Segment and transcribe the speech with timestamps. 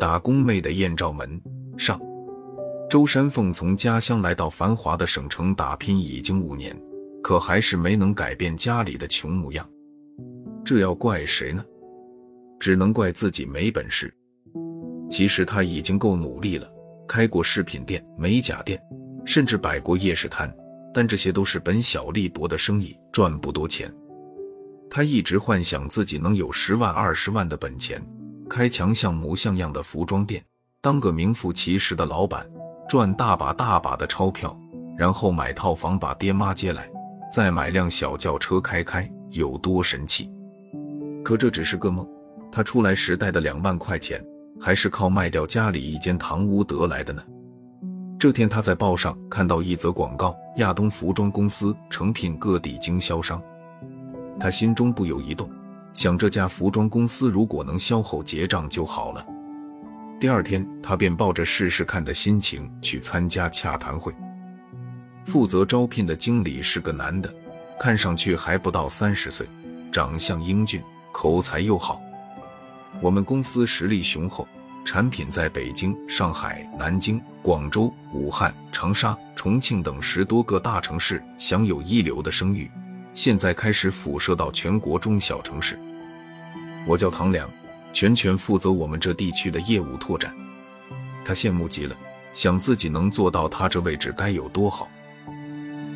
[0.00, 1.40] 打工妹的艳照门
[1.78, 2.00] 上，
[2.90, 6.76] 周山凤从家乡来到繁华的省城打拼已经五年，
[7.22, 9.68] 可还是没能改变家里的穷模样。
[10.64, 11.64] 这要怪谁呢？
[12.60, 14.12] 只能怪自己没本事。
[15.08, 16.70] 其实他已经够努力了，
[17.08, 18.78] 开过饰品店、美甲店，
[19.24, 20.54] 甚至摆过夜市摊，
[20.92, 23.90] 但这些都是本小利薄的生意，赚不多钱。
[24.90, 28.00] 他一直幻想自己能有十万、二十万的本钱，
[28.48, 30.44] 开强像模像样的服装店，
[30.80, 32.46] 当个名副其实的老板，
[32.88, 34.56] 赚大把大把的钞票，
[34.96, 36.88] 然后买套房把爹妈接来，
[37.32, 40.30] 再买辆小轿车开开，有多神气？
[41.24, 42.06] 可这只是个梦。
[42.52, 44.24] 他出来时带的两万块钱，
[44.60, 47.20] 还是靠卖掉家里一间堂屋得来的呢。
[48.16, 53.42] 这天，他在报上看到一则广告：亚东服装公司诚聘各地经销商。
[54.38, 55.50] 他心中不由一动，
[55.92, 59.24] 想这家服装公司如果能销后结账就好了。
[60.20, 64.14] 第二天，他便抱着试试看的心情去参加洽谈会。
[65.24, 67.32] 负责招聘的经理是个男的，
[67.78, 69.46] 看上去还不到三十岁，
[69.90, 70.82] 长相英俊，
[71.12, 72.00] 口才又好。
[73.00, 74.46] 我们公司实力雄厚，
[74.84, 82.70] 产品在北京、上海、南京、广州、武汉、长沙、重庆等十多个大城市享有一流的声誉，
[83.14, 85.78] 现在开始辐射到全国中小城市。
[86.86, 87.48] 我叫唐良，
[87.92, 90.34] 全权负责我们这地区的业务拓展。
[91.24, 91.96] 他羡慕极了，
[92.32, 94.88] 想自己能做到他这位置该有多好。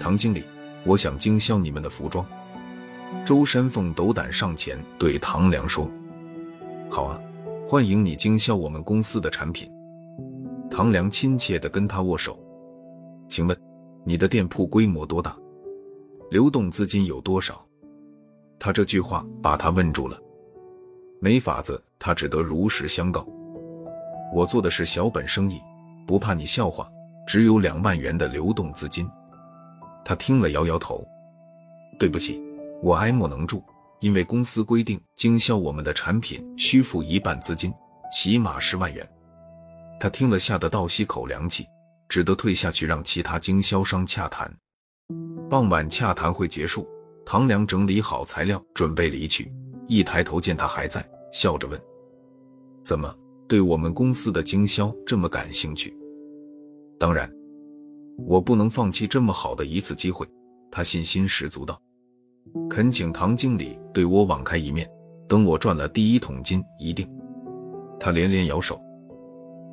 [0.00, 0.44] 唐经理，
[0.84, 2.26] 我想经销你们的服装。
[3.24, 5.88] 周山凤斗胆上前对唐良说。
[6.90, 7.20] 好啊，
[7.66, 9.70] 欢迎你经销我们公司的产品。
[10.68, 12.36] 唐良亲切地跟他握手。
[13.28, 13.56] 请问，
[14.04, 15.34] 你的店铺规模多大？
[16.34, 17.64] 流动资金有多少？
[18.58, 20.20] 他这句话把他问住了。
[21.20, 23.24] 没法子，他只得如实相告。
[24.34, 25.60] 我做的是小本生意，
[26.08, 26.90] 不怕你笑话，
[27.24, 29.08] 只有两万元的流动资金。
[30.04, 31.06] 他听了摇摇头。
[32.00, 32.42] 对不起，
[32.82, 33.62] 我爱莫能助。
[34.00, 37.72] 因为公司规定，经销我们的产品需付一半资金，
[38.10, 39.08] 起码十万元。
[40.00, 41.64] 他听了，吓得倒吸口凉气，
[42.08, 44.52] 只得退下去让其他经销商洽谈。
[45.50, 46.88] 傍晚洽谈会结束，
[47.24, 49.52] 唐良整理好材料，准备离去。
[49.86, 51.80] 一抬头见他还在，笑着问
[52.82, 53.14] ：“怎么
[53.46, 55.94] 对我们公司的经销这么感兴趣？”
[56.98, 57.30] 当然，
[58.26, 60.26] 我不能放弃这么好的一次机会。
[60.70, 61.80] 他信心十足道。
[62.70, 64.88] 恳请唐经理对我网开一面，
[65.28, 67.08] 等我赚了第一桶金，一定。
[68.00, 68.80] 他连连摇手，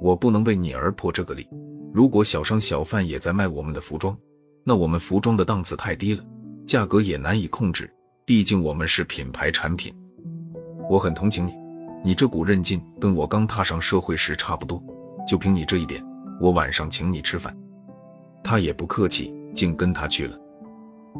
[0.00, 1.48] 我不能为你而破这个例。
[1.92, 4.16] 如果小商小贩也在卖我们的服装，
[4.64, 6.22] 那我们服装的档次太低了，
[6.66, 7.90] 价格也难以控制。
[8.24, 9.94] 毕竟我们是品牌产品。
[10.90, 11.54] 我很同情你，
[12.04, 14.82] 你这股韧劲跟我刚踏上社会时差不多。
[15.26, 16.04] 就凭你这一点，
[16.40, 17.56] 我晚上请你吃饭。
[18.44, 20.38] 他也不客气，竟跟他去了。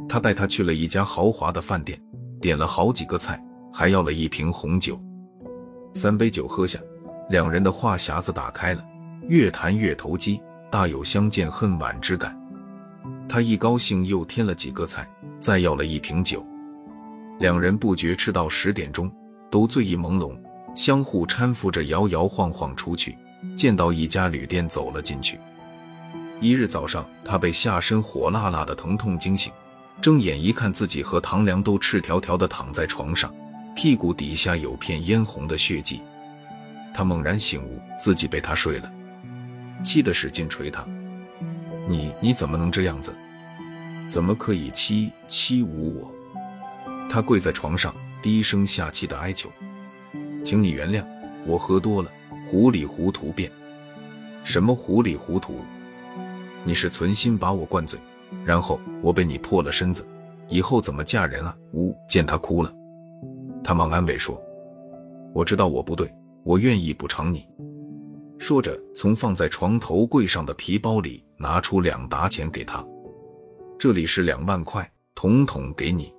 [0.08, 2.00] 他带他去了一家豪华的饭店，
[2.40, 4.98] 点了好几个菜，还要了一瓶红酒。
[5.94, 6.78] 三杯酒喝下，
[7.30, 8.84] 两人的话匣子打开了，
[9.28, 10.40] 越谈越投机，
[10.70, 12.38] 大有相见恨晚之感。
[13.28, 15.06] 他一高兴又添了几个菜，
[15.38, 16.44] 再要了一瓶酒，
[17.38, 19.10] 两人不觉吃到十点钟，
[19.50, 20.34] 都醉意朦胧，
[20.74, 23.16] 相互搀扶着摇摇晃晃出去，
[23.54, 25.38] 见到一家旅店走了进去。
[26.40, 29.52] 一日早上，他被下身火辣辣的疼痛惊醒。
[30.00, 33.34] 睁眼一看，自己和唐良都赤条条的躺在床上，
[33.74, 36.00] 屁股底下有片嫣红的血迹。
[36.94, 38.90] 他猛然醒悟，自己被他睡了，
[39.84, 40.86] 气得使劲捶他
[41.88, 43.14] ：“你你怎么能这样子？
[44.08, 46.12] 怎么可以欺欺侮我？”
[47.08, 49.50] 他跪在床上，低声下气的哀求
[50.44, 51.02] ：“请你原谅
[51.46, 52.10] 我，喝多了，
[52.46, 53.50] 糊里糊涂变。
[54.44, 55.60] 什么糊里糊涂？
[56.64, 57.98] 你是存心把我灌醉。”
[58.44, 60.06] 然后我被你破了身子，
[60.50, 61.56] 以后怎么嫁人啊？
[61.72, 61.96] 呜！
[62.06, 62.70] 见他哭了，
[63.64, 64.38] 他忙安慰说
[65.32, 66.12] ：“我知道我不对，
[66.44, 67.48] 我愿意补偿你。”
[68.38, 72.84] 说着，从放在床头柜上的皮包里拿出两沓钱给他
[73.78, 76.12] ：“这里是两万块，统统给你。”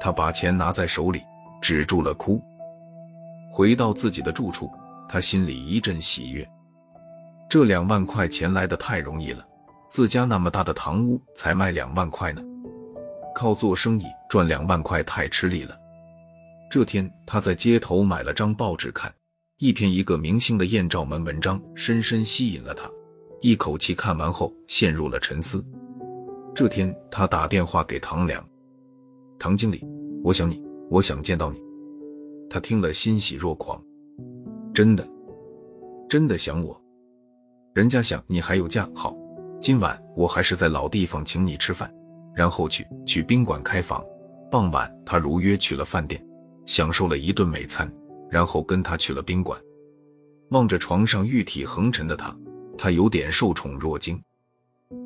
[0.00, 1.22] 他把钱拿在手里，
[1.62, 2.42] 止住了哭。
[3.52, 4.68] 回到自己的住处，
[5.08, 6.46] 他心里一阵喜悦，
[7.48, 9.46] 这两万块钱来的太容易了。
[9.88, 12.42] 自家那么大的堂屋才卖两万块呢，
[13.32, 15.78] 靠做生意赚两万块太吃力了。
[16.68, 19.14] 这天他在街头买了张报纸看，
[19.58, 22.90] 一篇一个明星的艳照门文章深深吸引了他，
[23.44, 25.62] 一口气看完后陷入了沉思。
[26.54, 28.42] 这天他打电话给唐良
[29.38, 29.86] ：“唐经理，
[30.22, 31.62] 我想你，我想见到你。”
[32.48, 33.78] 他听了欣喜若狂，
[34.72, 35.06] 真的，
[36.08, 36.82] 真的想我。
[37.74, 39.14] 人家想你还有假，好，
[39.60, 41.94] 今晚我还是在老地方请你吃饭，
[42.34, 44.02] 然后去去宾馆开房。
[44.50, 46.26] 傍晚，他如约去了饭店，
[46.64, 47.92] 享受了一顿美餐，
[48.30, 49.60] 然后跟他去了宾馆。
[50.48, 52.34] 望着床上玉体横陈的他，
[52.76, 54.20] 他有点受宠若惊。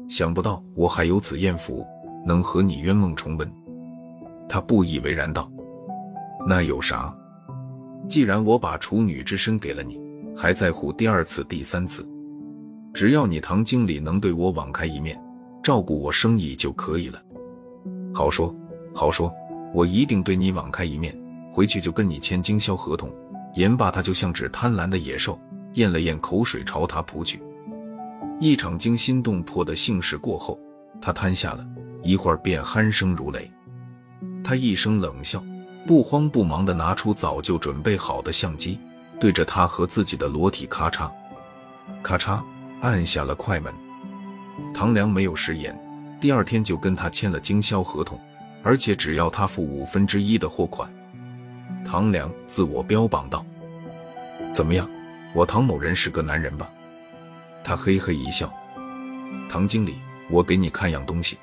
[0.09, 1.87] 想不到我还有此艳福，
[2.27, 3.51] 能和你冤梦重温。
[4.49, 5.51] 他不以为然道
[6.49, 7.15] ：“那有啥？
[8.09, 10.01] 既然我把处女之身给了你，
[10.35, 12.09] 还在乎第二次、第三次？
[12.95, 15.21] 只要你唐经理能对我网开一面，
[15.63, 17.23] 照顾我生意就可以了。
[18.15, 18.55] 好说
[18.95, 19.31] 好说，
[19.75, 21.15] 我一定对你网开一面，
[21.53, 23.11] 回去就跟你签经销合同。”
[23.55, 25.39] 言罢，他就像只贪婪的野兽，
[25.75, 27.41] 咽了咽口水，朝他扑去。
[28.41, 30.59] 一场惊心动魄的性事过后，
[31.03, 31.67] 他瘫下了
[32.05, 33.51] 一会儿，便鼾声如雷。
[34.45, 35.43] 他一声冷笑，
[35.87, 38.79] 不慌不忙地拿出早就准备好的相机，
[39.19, 41.11] 对着他和自己的裸体咔嚓
[42.01, 42.41] 咔嚓
[42.81, 43.75] 按下了快门。
[44.73, 45.77] 唐良没有食言，
[46.21, 48.21] 第二天就跟他签了经销合同，
[48.63, 50.89] 而且只要他付五分之一的货款。
[51.85, 53.45] 唐良自我标榜道
[54.55, 54.89] ：“怎么样，
[55.35, 56.71] 我唐某人是个男人吧？”
[57.65, 58.53] 他嘿嘿一笑
[59.49, 59.95] ：“唐经理，
[60.31, 61.37] 我给你看样东西。”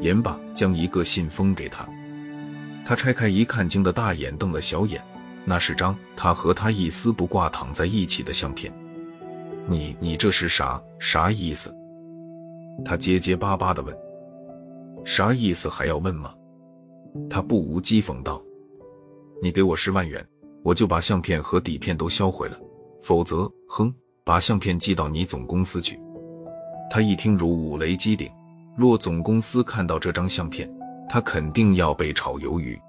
[0.00, 1.88] 言罢，将一个信封给他。
[2.86, 5.02] 他拆开一看，惊得大眼瞪了小眼，
[5.44, 8.72] 那是张他和他一丝不挂躺在一起的相片。
[9.66, 11.74] 你你这是啥啥意思？
[12.84, 13.96] 他结结巴巴地问。
[15.04, 16.34] 啥意思还要问吗？
[17.30, 18.42] 他不无讥讽道。
[19.42, 20.26] 你给我十万元，
[20.62, 22.56] 我就把相片和底片都销毁了；
[23.02, 23.94] 否则，哼，
[24.24, 26.00] 把相片寄到你总公司去。
[26.90, 28.30] 他一听如五雷击顶，
[28.74, 30.70] 若总公司看到这张相片，
[31.08, 32.80] 他肯定要被炒鱿鱼。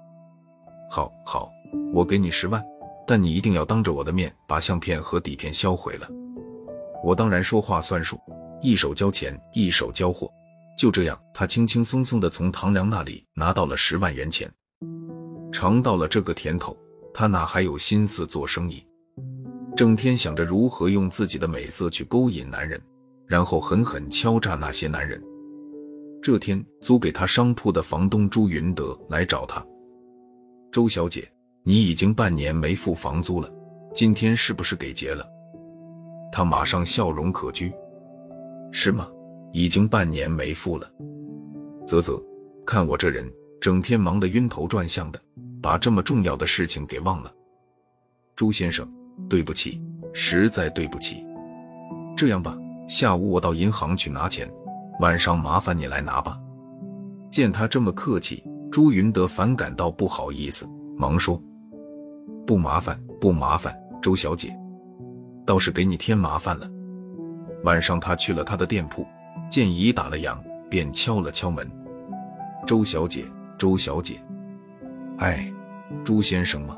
[0.90, 1.50] 好，好，
[1.92, 2.64] 我给你十万，
[3.06, 6.08] 但你一定要当着我的面把相片和底片销毁了。
[7.04, 8.18] 我当然说话算数，
[8.62, 10.30] 一手交钱，一手交货。
[10.78, 14.50] 就这样，他轻轻松松地从唐良那里拿到了十万元钱。
[15.52, 16.76] 尝到了这个甜头，
[17.12, 18.82] 他哪还有心思做生意？
[19.76, 22.80] 整天想着如何用自己的美色去勾引男人，
[23.26, 25.22] 然后狠狠敲诈那些男人。
[26.22, 29.64] 这天，租给他商铺的房东朱云德来找他
[30.72, 31.30] ：“周小姐，
[31.62, 33.52] 你已经半年没付房租了，
[33.94, 35.28] 今天是不是给结了？”
[36.32, 37.70] 他马上笑容可掬
[38.72, 39.08] ：“是吗？
[39.52, 40.90] 已经半年没付了。
[41.86, 42.20] 啧啧，
[42.66, 43.30] 看我这人，
[43.60, 45.20] 整天忙得晕头转向的。”
[45.62, 47.34] 把这么重要的事情给忘了，
[48.36, 48.88] 朱先生，
[49.28, 49.82] 对不起，
[50.12, 51.24] 实在对不起。
[52.16, 52.56] 这样吧，
[52.88, 54.48] 下午我到银行去拿钱，
[55.00, 56.38] 晚上麻烦你来拿吧。
[57.30, 60.66] 见他这么客气，朱云德反感到不好意思，
[60.96, 61.40] 忙说
[62.46, 64.56] ：“不麻烦，不麻烦，周小姐，
[65.44, 66.70] 倒是给你添麻烦了。”
[67.64, 69.04] 晚上他去了他的店铺，
[69.50, 70.38] 见已打了烊，
[70.70, 71.68] 便敲了敲门
[72.66, 73.24] ：“周小姐，
[73.58, 74.14] 周小姐。”
[75.18, 75.52] 哎，
[76.04, 76.76] 朱先生吗？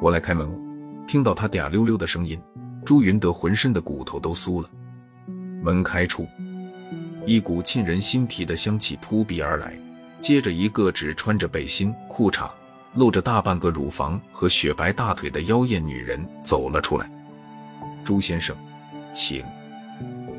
[0.00, 0.63] 我来开门。
[1.06, 2.40] 听到他嗲溜溜的声音，
[2.84, 4.68] 朱云德浑身的骨头都酥了。
[5.62, 6.26] 门开处，
[7.26, 9.74] 一股沁人心脾的香气扑鼻而来，
[10.20, 12.50] 接着一个只穿着背心、裤衩、
[12.94, 17.10] 露着大半个乳房和雪白大腿的妖艳女人走了出来。
[18.04, 18.56] 朱先生，
[19.12, 19.44] 请。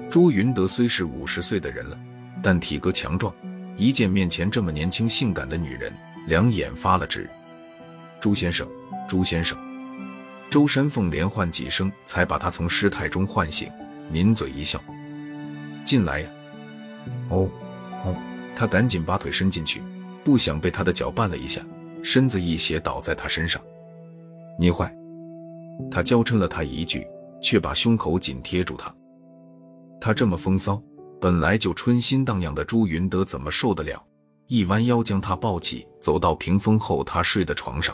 [0.09, 1.97] 朱云德虽是五十岁的人了，
[2.41, 3.33] 但体格强壮，
[3.75, 5.91] 一见面前这么年轻性感的女人。
[6.27, 7.29] 两眼发了直，
[8.19, 8.67] 朱先生，
[9.07, 9.55] 朱先生，
[10.55, 13.69] 周山凤连唤几声，才把他从失态中唤醒，
[14.09, 14.81] 抿嘴一笑
[15.83, 16.29] ：“进来呀。”
[17.29, 17.49] 哦，
[18.05, 18.15] 哦，
[18.55, 19.83] 他赶紧把腿伸进去，
[20.23, 21.61] 不想被他的脚绊了一下，
[22.01, 23.61] 身子一斜倒在他身上。
[24.57, 24.95] 你坏！
[25.91, 27.05] 他娇嗔了他一句，
[27.41, 28.95] 却把胸口紧贴住他。
[29.99, 30.81] 他这么风骚，
[31.19, 34.01] 本来就春心荡漾的朱云德怎么受得了？
[34.47, 37.93] 一弯腰将他抱起，走到屏风后他睡的床上。